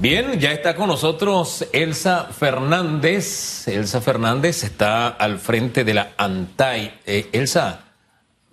[0.00, 3.68] Bien, ya está con nosotros Elsa Fernández.
[3.68, 7.00] Elsa Fernández está al frente de la ANTAI.
[7.04, 7.80] Eh, Elsa,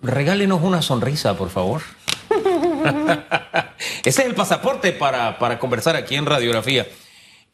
[0.02, 1.80] regálenos una sonrisa, por favor.
[4.04, 6.86] Ese es el pasaporte para, para conversar aquí en Radiografía.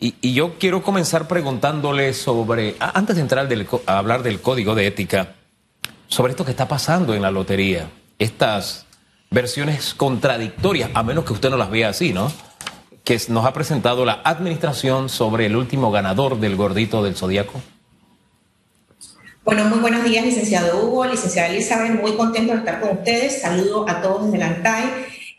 [0.01, 3.49] Y, yo quiero comenzar preguntándole sobre, antes de entrar
[3.87, 5.35] a hablar del código de ética,
[6.09, 7.89] sobre esto que está pasando en la lotería,
[8.19, 8.87] estas
[9.31, 12.33] versiones contradictorias, a menos que usted no las vea así, ¿no?
[13.05, 17.61] Que nos ha presentado la administración sobre el último ganador del gordito del zodiaco.
[19.45, 23.43] Bueno, muy buenos días, licenciado Hugo, licenciada Elizabeth, muy contento de estar con ustedes.
[23.43, 24.85] Saludo a todos desde la ANTAI.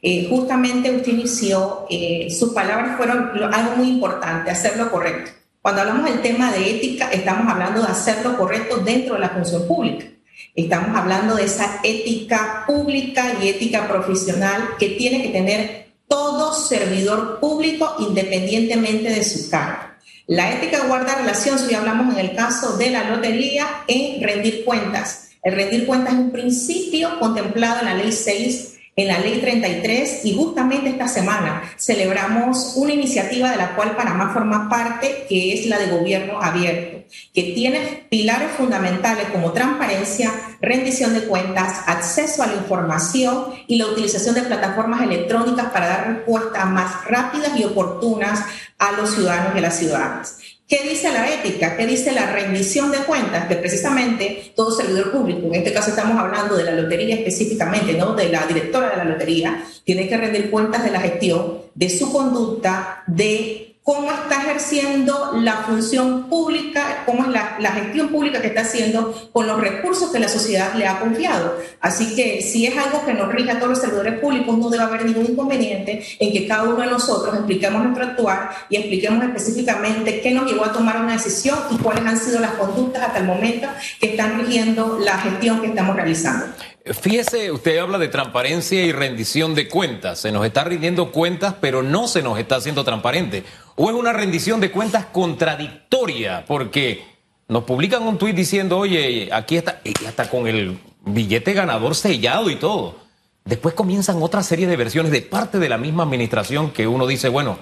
[0.03, 5.31] Eh, justamente usted inició, eh, sus palabras fueron algo muy importante, hacerlo correcto.
[5.63, 9.67] Cuando hablamos del tema de ética, estamos hablando de hacerlo correcto dentro de la función
[9.67, 10.05] pública.
[10.53, 15.84] Estamos hablando de esa ética pública y ética profesional que tiene que tener
[16.15, 19.81] todo servidor público independientemente de su cargo.
[20.27, 25.31] La ética guarda relación, si hablamos en el caso de la lotería, en rendir cuentas.
[25.43, 30.23] El rendir cuentas es un principio contemplado en la ley 6 en la ley 33
[30.23, 35.65] y justamente esta semana celebramos una iniciativa de la cual Panamá forma parte, que es
[35.65, 42.47] la de gobierno abierto, que tiene pilares fundamentales como transparencia, rendición de cuentas, acceso a
[42.47, 48.45] la información y la utilización de plataformas electrónicas para dar respuestas más rápidas y oportunas
[48.79, 50.37] a los ciudadanos y a las ciudadanas.
[50.67, 51.77] ¿Qué dice la ética?
[51.77, 53.47] ¿Qué dice la rendición de cuentas?
[53.47, 58.15] Que precisamente todo servidor público, en este caso estamos hablando de la lotería específicamente, ¿no?
[58.15, 62.11] De la directora de la lotería, tiene que rendir cuentas de la gestión, de su
[62.11, 68.61] conducta, de cómo está ejerciendo la función pública, cómo es la, gestión pública que está
[68.61, 71.55] haciendo con los recursos que la sociedad le ha confiado.
[71.81, 74.83] Así que si es algo que nos rige a todos los servidores públicos, no debe
[74.83, 80.19] haber ningún inconveniente en que cada uno de nosotros expliquemos nuestro actuar y expliquemos específicamente
[80.19, 83.25] qué nos llevó a tomar una decisión y cuáles han sido las conductas hasta el
[83.25, 83.67] momento
[84.01, 86.47] que están rigiendo la gestión que estamos realizando.
[86.85, 90.19] Fíjese, usted habla de transparencia y rendición de cuentas.
[90.19, 93.43] Se nos está rindiendo cuentas, pero no se nos está haciendo transparente.
[93.75, 96.45] ¿O es una rendición de cuentas contradictoria?
[96.47, 97.03] Porque
[97.47, 102.51] nos publican un tuit diciendo, oye, aquí está, y hasta con el billete ganador sellado
[102.51, 102.97] y todo.
[103.45, 107.29] Después comienzan otra serie de versiones de parte de la misma administración que uno dice,
[107.29, 107.57] bueno,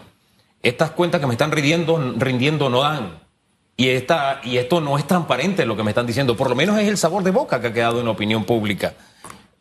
[0.64, 3.20] estas cuentas que me están rindiendo, no dan.
[3.78, 6.36] Y, esta, y esto no es transparente lo que me están diciendo.
[6.36, 8.94] Por lo menos es el sabor de boca que ha quedado en la opinión pública.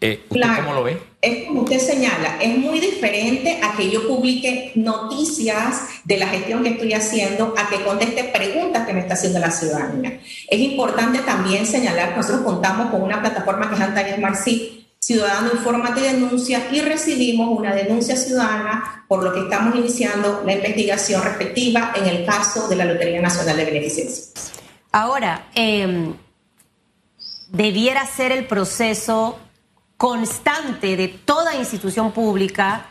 [0.03, 0.99] Eh, cómo lo ve?
[1.21, 6.65] Es como usted señala, es muy diferente a que yo publique noticias de la gestión
[6.65, 10.19] que estoy haciendo, a que conteste preguntas que me está haciendo la ciudadanía.
[10.49, 15.53] Es importante también señalar que nosotros contamos con una plataforma que es Antañez Marcí, Ciudadano
[15.53, 21.23] Informa y Denuncia, y recibimos una denuncia ciudadana por lo que estamos iniciando la investigación
[21.23, 24.33] respectiva en el caso de la Lotería Nacional de Beneficencia.
[24.91, 26.15] Ahora, em,
[27.53, 29.39] debiera ser el proceso
[30.03, 32.87] constante de toda institución pública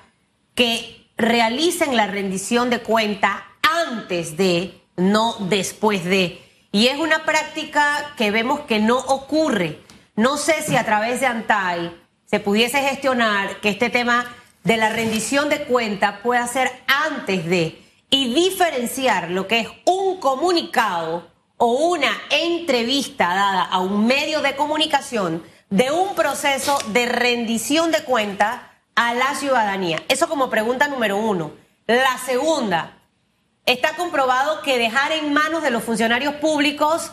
[0.56, 6.42] que realicen la rendición de cuenta antes de, no después de.
[6.72, 9.82] Y es una práctica que vemos que no ocurre.
[10.16, 14.34] No sé si a través de ANTAI se pudiese gestionar que este tema
[14.64, 20.18] de la rendición de cuenta pueda ser antes de y diferenciar lo que es un
[20.22, 21.28] comunicado
[21.58, 28.04] o una entrevista dada a un medio de comunicación de un proceso de rendición de
[28.04, 30.04] cuenta a la ciudadanía.
[30.10, 31.54] Eso como pregunta número uno.
[31.88, 32.98] La segunda,
[33.66, 37.12] está comprobado que dejar en manos de los funcionarios públicos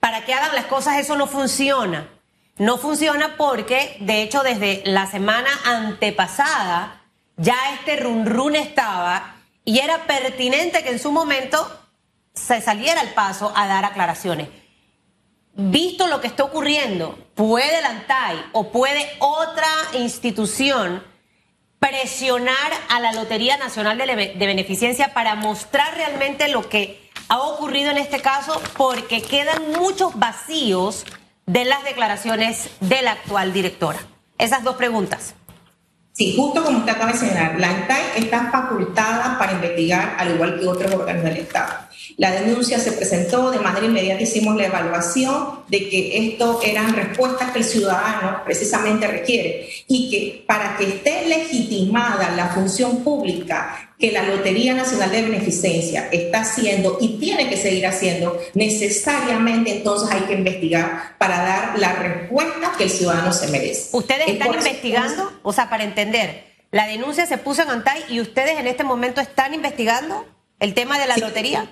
[0.00, 2.08] para que hagan las cosas, eso no funciona.
[2.56, 7.02] No funciona porque, de hecho, desde la semana antepasada
[7.36, 11.80] ya este run run estaba y era pertinente que en su momento
[12.34, 14.48] se saliera al paso a dar aclaraciones
[15.54, 21.02] visto lo que está ocurriendo, ¿puede la ANTAI o puede otra institución
[21.78, 27.98] presionar a la Lotería Nacional de, Beneficencia para mostrar realmente lo que ha ocurrido en
[27.98, 28.60] este caso?
[28.76, 31.04] Porque quedan muchos vacíos
[31.46, 33.98] de las declaraciones de la actual directora.
[34.38, 35.34] Esas dos preguntas.
[36.12, 40.58] Sí, justo como usted acaba de señalar, la ANTAI está facultada para investigar al igual
[40.58, 41.89] que otros órganos del Estado.
[42.16, 47.50] La denuncia se presentó, de manera inmediata hicimos la evaluación de que esto eran respuestas
[47.52, 54.12] que el ciudadano precisamente requiere y que para que esté legitimada la función pública que
[54.12, 60.22] la Lotería Nacional de Beneficencia está haciendo y tiene que seguir haciendo, necesariamente entonces hay
[60.22, 63.90] que investigar para dar la respuesta que el ciudadano se merece.
[63.92, 65.30] ¿Ustedes están investigando?
[65.42, 69.20] O sea, para entender, la denuncia se puso en ANTAI y ustedes en este momento
[69.20, 70.26] están investigando.
[70.60, 71.70] el tema de la lotería.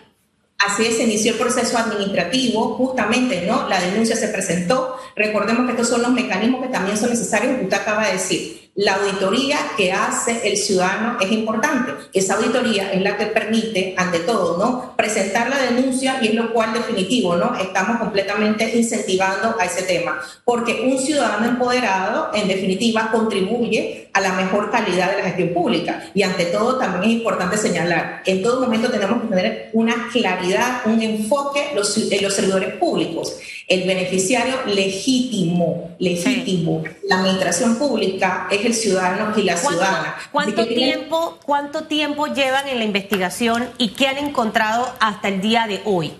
[0.58, 3.68] Así se inició el proceso administrativo, justamente, ¿no?
[3.68, 4.96] La denuncia se presentó.
[5.14, 8.94] Recordemos que estos son los mecanismos que también son necesarios, usted acaba de decir la
[8.94, 11.92] auditoría que hace el ciudadano es importante.
[12.12, 14.94] Esa auditoría es la que permite, ante todo, ¿no?
[14.96, 17.56] presentar la denuncia y es lo cual definitivo, ¿no?
[17.56, 24.32] Estamos completamente incentivando a ese tema, porque un ciudadano empoderado, en definitiva, contribuye a la
[24.34, 26.10] mejor calidad de la gestión pública.
[26.14, 30.82] Y ante todo, también es importante señalar, en todo momento tenemos que tener una claridad,
[30.84, 33.36] un enfoque en los servidores públicos.
[33.68, 40.16] El beneficiario legítimo, legítimo, la administración pública es el ciudadano y la ciudadana.
[40.32, 45.66] ¿Cuánto tiempo, ¿Cuánto tiempo llevan en la investigación y qué han encontrado hasta el día
[45.66, 46.14] de hoy?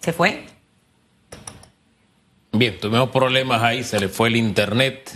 [0.00, 0.44] ¿Se fue?
[2.50, 5.12] Bien, tuvimos problemas ahí, se le fue el internet.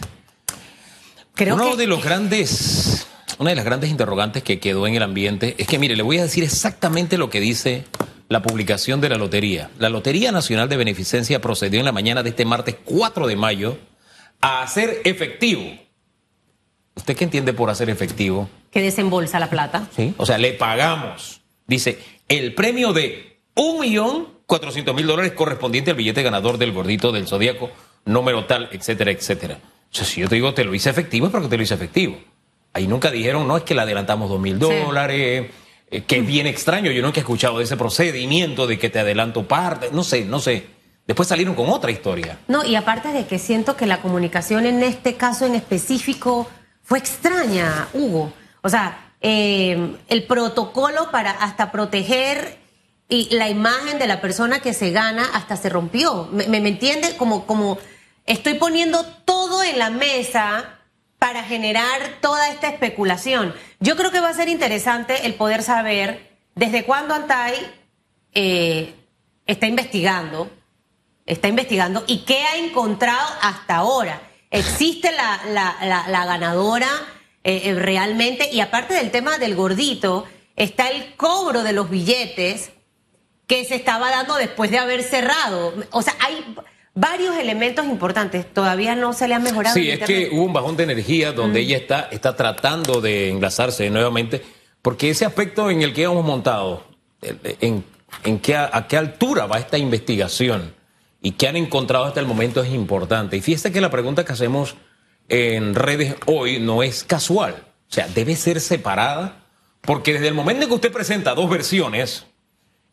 [1.34, 3.08] Creo Uno de los grandes,
[3.42, 6.18] una de las grandes interrogantes que quedó en el ambiente es que, mire, le voy
[6.18, 7.84] a decir exactamente lo que dice
[8.28, 9.68] la publicación de la lotería.
[9.78, 13.78] La Lotería Nacional de Beneficencia procedió en la mañana de este martes 4 de mayo
[14.40, 15.62] a hacer efectivo.
[16.94, 18.48] ¿Usted qué entiende por hacer efectivo?
[18.70, 19.88] Que desembolsa la plata.
[19.94, 21.40] Sí, o sea, le pagamos.
[21.66, 21.98] Dice,
[22.28, 27.26] el premio de un millón cuatrocientos mil dólares correspondiente al billete ganador del gordito del
[27.26, 27.70] zodíaco,
[28.04, 29.58] número tal, etcétera, etcétera.
[29.90, 31.74] O sea, si yo te digo te lo hice efectivo, es porque te lo hice
[31.74, 32.18] efectivo.
[32.74, 35.50] Ahí nunca dijeron, no, es que le adelantamos dos mil dólares
[35.90, 36.90] eh, que es bien extraño.
[36.90, 39.90] Yo nunca he escuchado de ese procedimiento de que te adelanto parte.
[39.92, 40.66] No sé, no sé.
[41.06, 42.38] Después salieron con otra historia.
[42.48, 46.48] No, y aparte de que siento que la comunicación en este caso en específico
[46.82, 48.32] fue extraña, Hugo.
[48.62, 52.58] O sea, eh, el protocolo para hasta proteger
[53.08, 56.28] y la imagen de la persona que se gana hasta se rompió.
[56.32, 57.16] ¿Me, me, me entiende?
[57.18, 57.78] Como, como
[58.24, 60.78] estoy poniendo todo en la mesa
[61.22, 63.54] para generar toda esta especulación.
[63.78, 67.54] Yo creo que va a ser interesante el poder saber desde cuándo Antay
[68.34, 68.92] eh,
[69.46, 70.50] está investigando,
[71.24, 74.20] está investigando y qué ha encontrado hasta ahora.
[74.50, 76.90] ¿Existe la, ganadora
[77.44, 78.50] eh, eh, realmente?
[78.52, 80.26] Y aparte del tema del gordito,
[80.56, 82.72] está el cobro de los billetes
[83.46, 85.72] que se estaba dando después de haber cerrado.
[85.92, 86.44] O sea, hay
[86.94, 88.52] varios elementos importantes.
[88.52, 89.74] Todavía no se le ha mejorado.
[89.74, 93.88] Sí, es que hubo un bajón de energía donde ella está, está tratando de enlazarse
[93.90, 94.42] nuevamente,
[94.82, 96.84] porque ese aspecto en el que hemos montado,
[97.20, 97.84] en,
[98.24, 100.74] en qué, a qué altura va esta investigación
[101.22, 103.36] y qué han encontrado hasta el momento es importante.
[103.36, 104.76] Y fíjese que la pregunta que hacemos
[105.28, 107.54] en redes hoy no es casual,
[107.88, 109.44] o sea, debe ser separada,
[109.80, 112.26] porque desde el momento en que usted presenta dos versiones,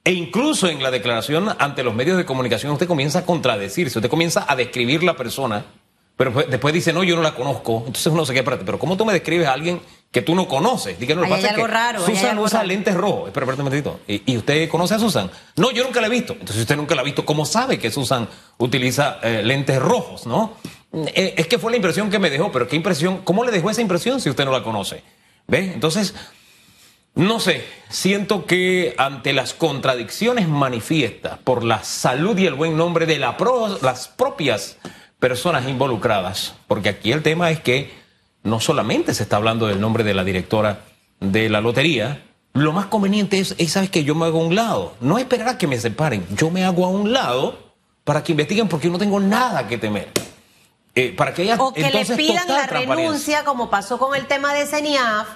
[0.03, 4.09] e incluso en la declaración ante los medios de comunicación usted comienza a contradecirse, usted
[4.09, 5.65] comienza a describir la persona,
[6.19, 7.77] pero después dice, no, yo no la conozco.
[7.87, 9.79] Entonces uno se queda, pero ¿cómo tú me describes a alguien
[10.11, 10.99] que tú no conoces?
[10.99, 13.27] Díganos, hay algo raro, Susan usa lentes rojos.
[13.27, 14.01] Espera, un momentito.
[14.05, 15.31] ¿Y, usted conoce a Susan?
[15.55, 16.33] No, yo nunca la he visto.
[16.33, 17.25] Entonces usted nunca la ha visto.
[17.25, 20.55] ¿Cómo sabe que Susan utiliza eh, lentes rojos, no?
[20.91, 23.19] Eh, es que fue la impresión que me dejó, pero ¿qué impresión?
[23.23, 25.03] ¿Cómo le dejó esa impresión si usted no la conoce?
[25.47, 25.71] ¿Ve?
[25.73, 26.13] Entonces,
[27.19, 33.05] no sé, siento que ante las contradicciones manifiestas por la salud y el buen nombre
[33.05, 33.35] de las
[34.15, 34.77] propias
[35.19, 37.91] personas involucradas, porque aquí el tema es que
[38.43, 40.85] no solamente se está hablando del nombre de la directora
[41.19, 42.23] de la lotería,
[42.53, 45.57] lo más conveniente es, ¿sabes que Yo me hago a un lado, no esperar a
[45.57, 47.73] que me separen, yo me hago a un lado
[48.05, 50.07] para que investiguen porque yo no tengo nada que temer.
[50.95, 54.53] Eh, para que haya, o que le pidan la renuncia, como pasó con el tema
[54.53, 55.27] de CENIAF,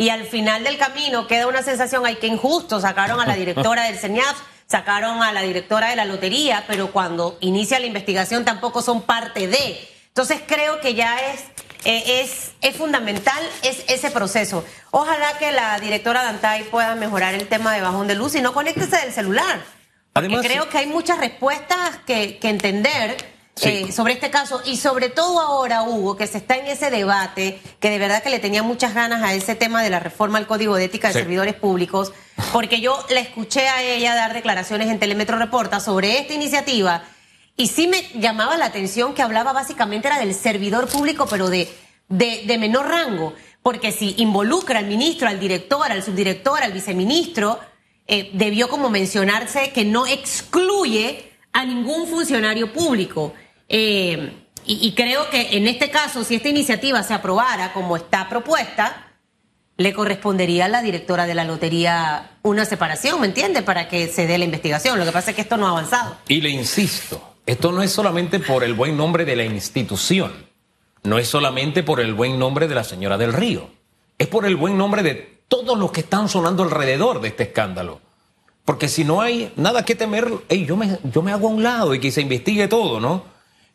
[0.00, 3.84] y al final del camino queda una sensación, ay, que injusto, sacaron a la directora
[3.84, 4.34] del CENIAF,
[4.66, 9.46] sacaron a la directora de la lotería, pero cuando inicia la investigación tampoco son parte
[9.46, 9.78] de.
[10.06, 11.42] Entonces creo que ya es,
[11.84, 14.64] eh, es, es fundamental es ese proceso.
[14.90, 18.54] Ojalá que la directora Dantay pueda mejorar el tema de bajón de luz y no
[18.54, 19.60] conéctese del celular.
[20.14, 23.18] Porque creo que hay muchas respuestas que, que entender
[23.62, 24.60] eh, sobre este caso.
[24.64, 28.30] Y sobre todo ahora, Hugo, que se está en ese debate, que de verdad que
[28.30, 31.14] le tenía muchas ganas a ese tema de la reforma al Código de Ética de
[31.14, 32.12] Servidores Públicos,
[32.52, 37.02] porque yo le escuché a ella dar declaraciones en Telemetro Reporta sobre esta iniciativa
[37.60, 41.68] y sí me llamaba la atención que hablaba básicamente era del servidor público, pero de,
[42.08, 47.60] de, menor rango, porque si involucra al ministro, al director, al subdirector, al viceministro,
[48.06, 53.34] eh, debió como mencionarse que no excluye a ningún funcionario público.
[53.68, 54.32] Eh,
[54.66, 59.08] y, creo que en este caso, si esta iniciativa se aprobara como está propuesta,
[59.76, 63.62] le correspondería a la directora de la lotería una separación, ¿me entiende?
[63.62, 64.98] Para que se dé la investigación.
[64.98, 66.18] Lo que pasa es que esto no ha avanzado.
[66.28, 70.32] Y le insisto, esto no es solamente por el buen nombre de la institución,
[71.02, 73.70] no es solamente por el buen nombre de la señora del Río,
[74.18, 78.00] es por el buen nombre de todos los que están sonando alrededor de este escándalo.
[78.64, 81.94] Porque si no hay nada que temer, yo, me, yo me hago a un lado
[81.94, 83.24] y que se investigue todo, ¿no?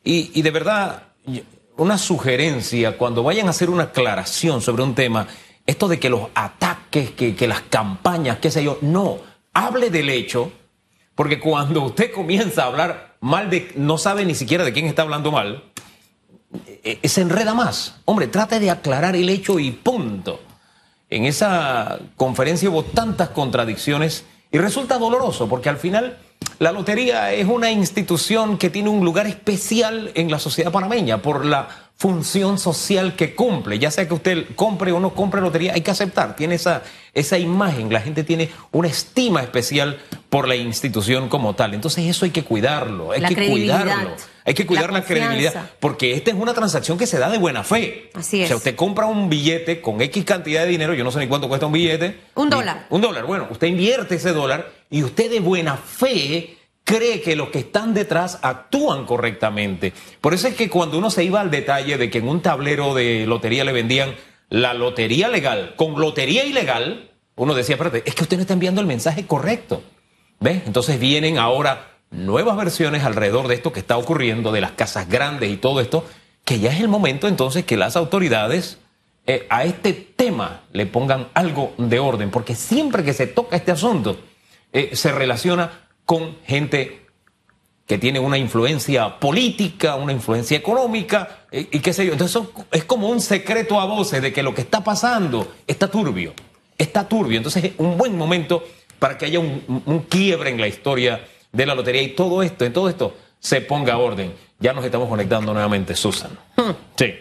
[0.04, 1.04] Y, y de verdad,
[1.78, 5.28] una sugerencia, cuando vayan a hacer una aclaración sobre un tema,
[5.66, 9.18] esto de que los ataques, que, que las campañas, qué sé yo, no,
[9.54, 10.52] hable del hecho,
[11.16, 15.02] porque cuando usted comienza a hablar mal de, no sabe ni siquiera de quién está
[15.02, 15.64] hablando mal,
[16.68, 17.96] eh, se enreda más.
[18.06, 20.42] Hombre, trate de aclarar el hecho y punto.
[21.10, 26.18] En esa conferencia hubo tantas contradicciones y resulta doloroso porque al final
[26.60, 31.46] la lotería es una institución que tiene un lugar especial en la sociedad panameña por
[31.46, 33.80] la función social que cumple.
[33.80, 36.36] Ya sea que usted compre o no compre lotería, hay que aceptar.
[36.36, 36.84] Tiene esa,
[37.14, 37.92] esa imagen.
[37.92, 41.74] La gente tiene una estima especial por la institución como tal.
[41.74, 43.12] Entonces eso hay que cuidarlo.
[43.12, 44.12] Hay que cuidarlo.
[44.48, 45.72] Hay que cuidar la, credibilidad.
[45.80, 48.12] Porque esta es una transacción que se da de buena fe.
[48.14, 48.46] Así es.
[48.46, 51.28] O sea, usted compra un billete con X cantidad de dinero, yo no sé ni
[51.28, 52.20] cuánto cuesta un billete.
[52.36, 52.86] Un dólar.
[52.92, 53.26] Un dólar.
[53.26, 57.94] Bueno, usted invierte ese dólar y usted de buena fe cree que los que están
[57.94, 59.92] detrás actúan correctamente.
[60.22, 62.94] Por eso es que cuando uno se iba al detalle de que en un tablero
[62.94, 64.16] de lotería le vendían
[64.50, 68.82] la lotería legal con lotería ilegal, uno decía, espérate, es que usted no está enviando
[68.82, 69.84] el mensaje correcto.
[70.40, 70.62] ¿Ves?
[70.66, 75.50] Entonces vienen ahora nuevas versiones alrededor de esto que está ocurriendo, de las casas grandes
[75.52, 76.06] y todo esto,
[76.44, 78.78] que ya es el momento entonces que las autoridades
[79.26, 83.72] eh, a este tema le pongan algo de orden, porque siempre que se toca este
[83.72, 84.20] asunto,
[84.76, 87.06] eh, se relaciona con gente
[87.86, 92.12] que tiene una influencia política, una influencia económica eh, y, qué sé yo.
[92.12, 92.42] Entonces
[92.74, 96.34] es como un secreto a voces de que lo que está pasando está turbio,
[96.78, 97.38] está turbio.
[97.38, 98.66] Entonces es un buen momento
[99.00, 102.74] para que haya un, quiebre en la historia de la lotería y todo esto, en
[102.74, 104.34] todo esto se ponga orden.
[104.60, 106.38] Ya nos estamos conectando nuevamente, Susan.
[106.58, 106.72] Hmm.
[106.98, 107.14] Sí,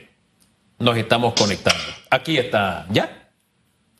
[0.80, 1.84] nos estamos conectando.
[2.10, 3.30] Aquí está, ¿ya?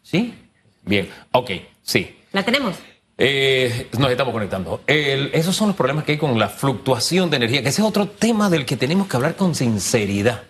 [0.03, 0.35] ¿Sí?
[0.83, 1.53] Bien, ok,
[1.85, 2.19] sí.
[2.33, 2.75] ¿La tenemos?
[3.17, 4.81] Eh, nos estamos conectando.
[4.87, 8.09] esos son los problemas que hay con la fluctuación de energía, que ese es otro
[8.09, 10.43] tema del que tenemos que hablar con sinceridad.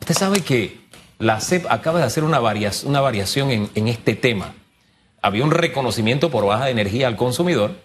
[0.00, 0.80] Usted sabe que
[1.18, 4.54] la CEP acaba de hacer una, una variación en, en, este tema.
[5.20, 7.76] Había un reconocimiento por baja de energía al consumidor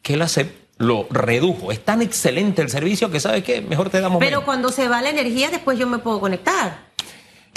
[0.00, 1.70] que la CEP lo redujo.
[1.70, 4.18] Es tan excelente el servicio que sabe que mejor te damos.
[4.20, 6.93] Pero cuando se va la energía, después yo me puedo conectar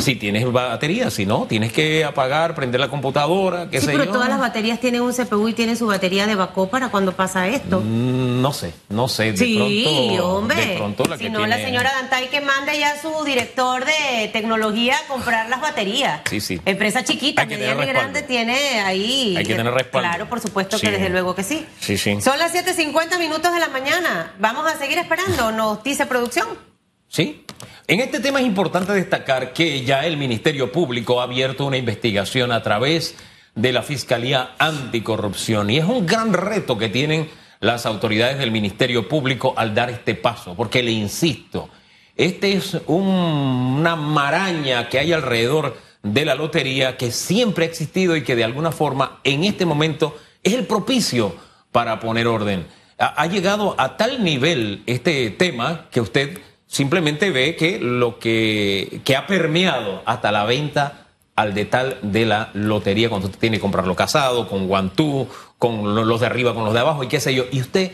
[0.03, 4.29] si tienes batería, si no, tienes que apagar, prender la computadora, qué sí, pero todas
[4.29, 7.81] las baterías tienen un CPU y tienen su batería de backup para cuando pasa esto.
[7.81, 9.33] Mm, no sé, no sé.
[9.33, 10.65] De sí, pronto, hombre.
[10.65, 14.29] De pronto la si no, la señora Dantay que mande ya a su director de
[14.29, 16.21] tecnología a comprar las baterías.
[16.29, 16.61] Sí, sí.
[16.65, 19.35] Empresa chiquita, mediana y grande tiene ahí.
[19.37, 20.07] Hay que tener respaldo.
[20.09, 21.65] Claro, por supuesto que desde luego que sí.
[21.79, 22.21] Sí, sí.
[22.21, 24.33] Son las 7.50 minutos de la mañana.
[24.39, 25.51] ¿Vamos a seguir esperando?
[25.51, 26.66] ¿Nos dice producción?
[27.09, 27.43] Sí.
[27.87, 32.51] En este tema es importante destacar que ya el Ministerio Público ha abierto una investigación
[32.51, 33.15] a través
[33.55, 39.07] de la Fiscalía Anticorrupción y es un gran reto que tienen las autoridades del Ministerio
[39.07, 41.69] Público al dar este paso, porque le insisto,
[42.15, 48.23] este es una maraña que hay alrededor de la lotería que siempre ha existido y
[48.23, 51.35] que de alguna forma en este momento es el propicio
[51.71, 52.67] para poner orden.
[52.99, 59.01] Ha, ha llegado a tal nivel este tema que usted simplemente ve que lo que,
[59.03, 63.61] que ha permeado hasta la venta al detal de la lotería, cuando usted tiene que
[63.61, 67.33] comprarlo casado, con guantú, con los de arriba, con los de abajo y qué sé
[67.33, 67.91] yo, y usted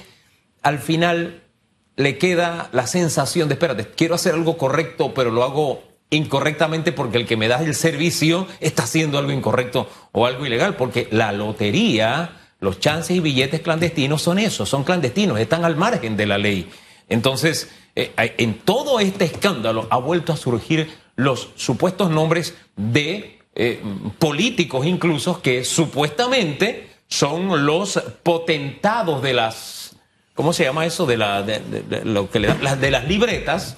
[0.61, 1.43] al final
[1.95, 7.17] le queda la sensación de, espérate, quiero hacer algo correcto, pero lo hago incorrectamente porque
[7.17, 11.31] el que me da el servicio está haciendo algo incorrecto o algo ilegal, porque la
[11.31, 16.37] lotería, los chances y billetes clandestinos son eso, son clandestinos, están al margen de la
[16.37, 16.69] ley.
[17.09, 23.81] Entonces, eh, en todo este escándalo ha vuelto a surgir los supuestos nombres de eh,
[24.17, 29.95] políticos incluso que supuestamente son los potentados de las,
[30.33, 31.05] ¿cómo se llama eso?
[31.05, 31.45] De, la,
[32.03, 33.75] lo que le dan, de las libretas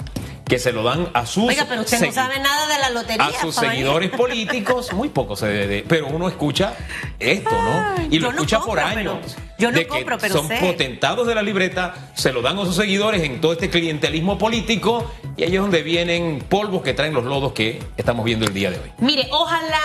[0.48, 3.26] que se lo dan a sus Oiga, pero usted no sabe nada de la lotería.
[3.26, 6.76] A sus seguidores políticos, muy poco se debe, pero uno escucha
[7.20, 7.96] esto, ¿no?
[8.12, 9.36] Y lo escucha por años.
[9.58, 12.76] yo no de que pero son potentados de la libreta, se lo dan a sus
[12.76, 17.24] seguidores en todo este clientelismo político y ahí es donde vienen polvos que traen los
[17.24, 18.92] lodos que estamos viendo el día de hoy.
[19.00, 19.82] Mire, ojalá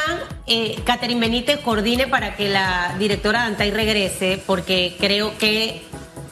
[0.46, 5.82] eh, Catherine Benítez coordine para que la directora Antay regrese, porque creo que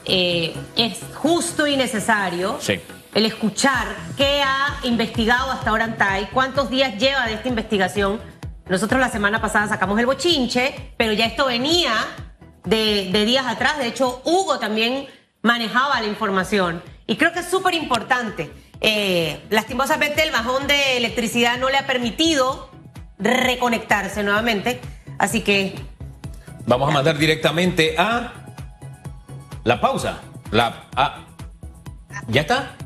[0.04, 2.58] eh, es justo y necesario.
[2.60, 2.78] Sí
[3.14, 8.20] el escuchar qué ha investigado hasta ahora Antay, cuántos días lleva de esta investigación.
[8.68, 11.92] Nosotros la semana pasada sacamos el bochinche, pero ya esto venía
[12.64, 13.78] de, días atrás.
[13.78, 15.06] De hecho, Hugo también
[15.42, 16.82] manejaba la información.
[17.06, 18.50] Y creo que es súper importante.
[18.80, 22.70] Eh, lastimosamente el bajón de electricidad no le ha permitido
[23.18, 24.80] reconectarse nuevamente
[25.18, 25.74] Así que...
[26.66, 28.32] Vamos a mandar directamente a
[29.64, 30.20] la pausa.
[30.50, 30.86] La,
[32.28, 32.76] ¿Ya está?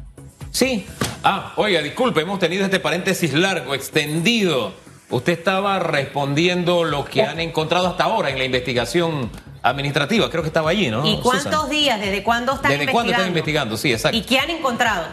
[0.53, 0.87] Sí.
[1.25, 4.75] Ah, oiga, disculpe, hemos tenido este paréntesis largo, extendido.
[5.11, 9.31] Usted estaba respondiendo lo que han encontrado hasta ahora en la investigación
[9.63, 10.31] administrativa.
[10.31, 11.07] Creo que estaba allí, ¿no?
[11.07, 12.01] ¿Y cuántos días?
[12.01, 12.81] ¿Desde cuándo están investigando?
[12.81, 13.77] ¿Desde cuándo están investigando?
[13.77, 14.17] Sí, exacto.
[14.17, 15.07] ¿Y qué han encontrado?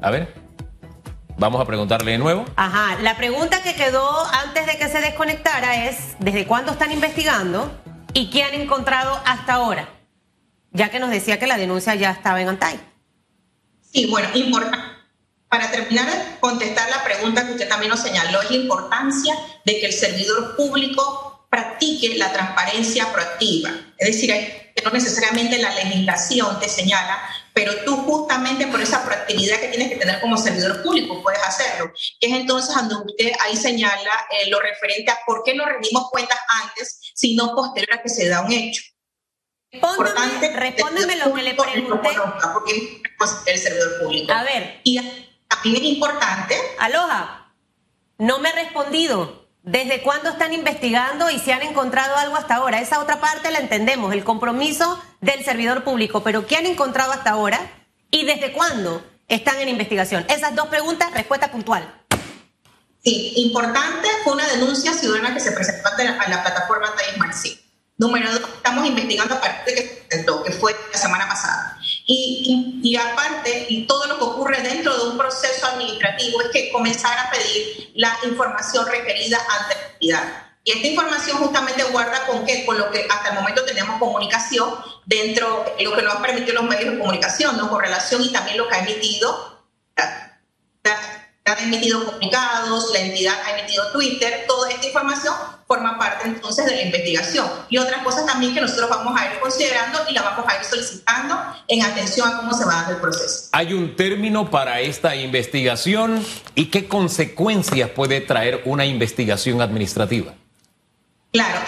[0.00, 0.34] A ver.
[1.36, 2.44] Vamos a preguntarle de nuevo.
[2.56, 7.72] Ajá, la pregunta que quedó antes de que se desconectara es, ¿desde cuándo están investigando
[8.12, 9.88] y qué han encontrado hasta ahora?
[10.74, 12.78] Ya que nos decía que la denuncia ya estaba en Antay.
[13.92, 14.86] Sí, bueno, importante.
[15.48, 19.80] Para terminar de contestar la pregunta que usted también nos señaló, es la importancia de
[19.80, 23.70] que el servidor público practique la transparencia proactiva.
[23.96, 27.18] Es decir, que no necesariamente la legislación te señala
[27.54, 31.92] pero tú justamente por esa proactividad que tienes que tener como servidor público puedes hacerlo.
[32.20, 36.10] Que es entonces cuando usted ahí señala eh, lo referente a por qué no rendimos
[36.10, 38.82] cuentas antes, sino posterior a que se da un hecho.
[40.54, 42.10] Respóndeme, lo que le pregunté.
[42.52, 44.32] Porque es el servidor público.
[44.32, 44.80] A ver.
[44.84, 44.96] Y
[45.48, 46.56] también es importante.
[46.78, 47.52] Aloha,
[48.18, 49.44] no me ha respondido.
[49.62, 52.80] ¿Desde cuándo están investigando y si han encontrado algo hasta ahora?
[52.80, 57.30] Esa otra parte la entendemos, el compromiso del servidor público, pero ¿qué han encontrado hasta
[57.30, 57.58] ahora
[58.10, 60.26] y desde cuándo están en investigación?
[60.28, 62.04] Esas dos preguntas, respuesta puntual.
[63.02, 67.63] Sí, importante fue una denuncia ciudadana que se presentó la, a la plataforma Marcí.
[67.96, 70.04] Número dos, estamos investigando a partir de que
[70.44, 71.78] que fue la semana pasada.
[72.06, 76.70] Y, y, aparte, y todo lo que ocurre dentro de un proceso administrativo es que
[76.70, 80.44] comenzar a pedir la información requerida ante la entidad.
[80.64, 84.74] Y esta información justamente guarda con qué, con lo que hasta el momento tenemos comunicación
[85.04, 87.68] dentro, de lo que nos ha permitido los medios de comunicación, ¿no?
[87.68, 89.53] con relación y también lo que ha emitido
[91.46, 95.34] ha emitido comunicados, la entidad ha emitido Twitter, toda esta información
[95.66, 97.46] forma parte entonces de la investigación.
[97.68, 100.64] Y otras cosas también que nosotros vamos a ir considerando y la vamos a ir
[100.64, 103.48] solicitando en atención a cómo se va dando el proceso.
[103.52, 110.34] ¿Hay un término para esta investigación y qué consecuencias puede traer una investigación administrativa?
[111.30, 111.60] Claro,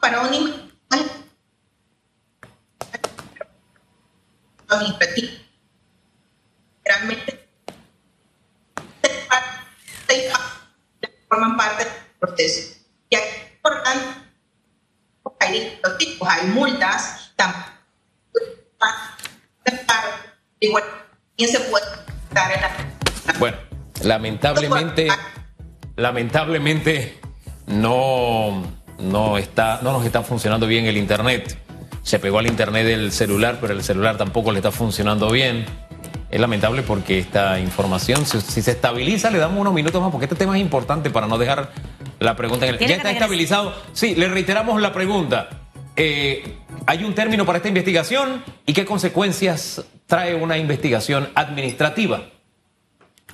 [0.00, 0.72] para un
[4.68, 5.28] administrativo
[6.84, 7.31] realmente
[11.32, 12.74] forman parte del proceso.
[13.08, 13.22] Y es
[13.54, 14.04] importante,
[15.40, 17.32] hay tipos, hay multas,
[20.60, 20.84] igual.
[23.38, 23.56] Bueno,
[24.02, 25.08] lamentablemente,
[25.96, 27.18] lamentablemente
[27.66, 28.64] no,
[28.98, 31.58] no, está, no nos está funcionando bien el internet.
[32.02, 35.64] Se pegó al internet del celular, pero el celular tampoco le está funcionando bien.
[36.32, 40.34] Es lamentable porque esta información, si, se estabiliza, le damos unos minutos más, porque este
[40.34, 41.74] tema es importante para no dejar
[42.20, 42.80] la pregunta en el...
[42.80, 43.74] Ya está estabilizado.
[43.92, 45.50] Sí, le reiteramos la pregunta.
[45.94, 52.22] Eh, ¿Hay un término para esta investigación y qué consecuencias trae una investigación administrativa?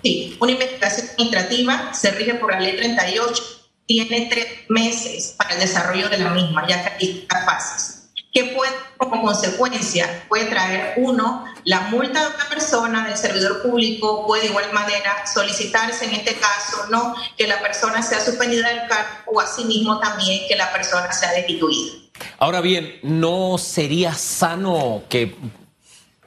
[0.03, 3.43] Sí, una investigación administrativa se rige por la ley 38,
[3.87, 7.98] tiene tres meses para el desarrollo de la misma, ya que hay fases
[8.39, 14.27] que puede, como consecuencia, puede traer uno, la multa de una persona del servidor público,
[14.27, 18.89] puede de igual manera solicitarse en este caso, no que la persona sea suspendida del
[18.89, 21.93] cargo o asimismo también que la persona sea destituida.
[22.39, 25.35] Ahora bien, ¿no sería sano que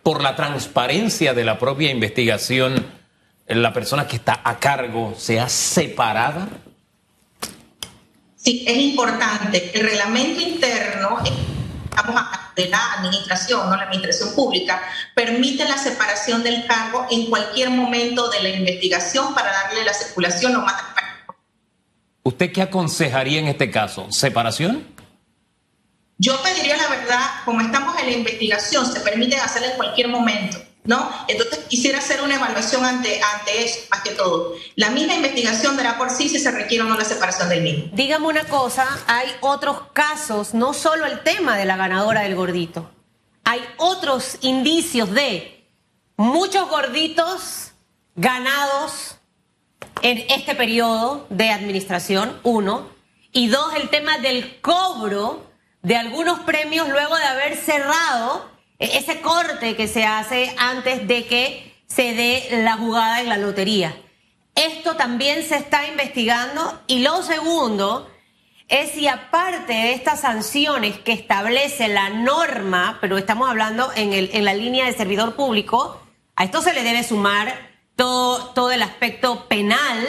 [0.04, 2.86] por la transparencia de la propia investigación
[3.48, 6.48] la persona que está a cargo sea separada?
[8.36, 9.72] Sí, es importante.
[9.74, 11.20] El reglamento interno
[12.56, 13.76] de la administración, ¿no?
[13.76, 14.82] la administración pública,
[15.16, 20.54] permite la separación del cargo en cualquier momento de la investigación para darle la circulación
[20.54, 20.76] lo más
[22.24, 24.12] ¿Usted qué aconsejaría en este caso?
[24.12, 24.88] ¿Separación?
[26.20, 30.60] Yo pediría la verdad, como estamos en la investigación, se permite hacerla en cualquier momento.
[30.84, 31.10] ¿No?
[31.28, 34.56] Entonces quisiera hacer una evaluación ante, ante eso, que todo.
[34.76, 37.92] La misma investigación dará por sí si se requiere o no la separación del mismo.
[37.94, 42.90] Dígame una cosa, hay otros casos, no solo el tema de la ganadora del gordito,
[43.44, 45.68] hay otros indicios de
[46.18, 47.72] muchos gorditos
[48.16, 49.18] ganados
[50.02, 52.90] en este periodo de administración, uno,
[53.32, 55.46] y dos, el tema del cobro
[55.84, 58.51] de algunos premios luego de haber cerrado
[58.82, 63.96] ese corte que se hace antes de que se dé la jugada en la lotería.
[64.56, 68.10] Esto también se está investigando y lo segundo
[68.68, 74.30] es si aparte de estas sanciones que establece la norma, pero estamos hablando en, el,
[74.34, 76.02] en la línea de servidor público,
[76.36, 77.54] a esto se le debe sumar
[77.96, 80.08] todo, todo el aspecto penal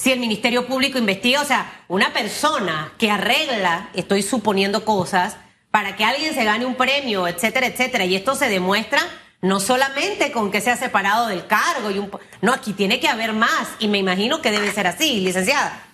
[0.00, 5.36] si el Ministerio Público investiga, o sea, una persona que arregla, estoy suponiendo cosas,
[5.70, 9.00] para que alguien se gane un premio, etcétera, etcétera, y esto se demuestra
[9.42, 12.10] no solamente con que sea separado del cargo y un
[12.42, 15.86] no aquí tiene que haber más y me imagino que debe ser así licenciada.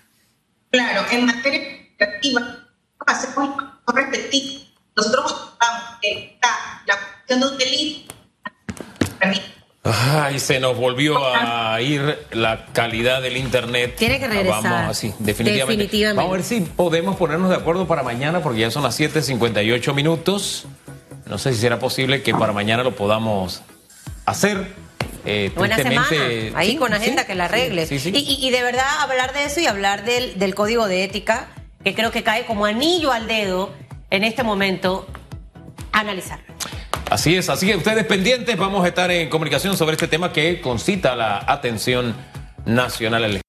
[0.71, 2.67] Claro en materia administrativa
[3.07, 3.57] hacemos
[3.95, 5.53] respectivo nosotros
[6.03, 8.06] está la cuestión de un delito
[9.87, 13.95] Ay, se nos volvió a ir la calidad del internet.
[13.97, 14.63] Tiene que regresar.
[14.63, 16.15] Vamos así, definitivamente.
[16.15, 19.95] Vamos a ver si podemos ponernos de acuerdo para mañana, porque ya son las 7:58
[19.95, 20.67] minutos.
[21.27, 23.63] No sé si será posible que para mañana lo podamos
[24.25, 24.75] hacer.
[25.25, 26.07] Eh, Buena semana.
[26.55, 27.87] Ahí con agenda que la arregle.
[27.91, 31.49] Y, y, de verdad hablar de eso y hablar del, del código de ética,
[31.83, 33.73] que creo que cae como anillo al dedo
[34.11, 35.07] en este momento,
[35.93, 36.41] analizar.
[37.11, 40.61] Así es, así que ustedes pendientes, vamos a estar en comunicación sobre este tema que
[40.61, 42.15] concita la atención
[42.65, 43.41] nacional.